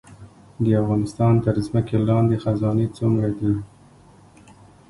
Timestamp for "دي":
3.37-3.53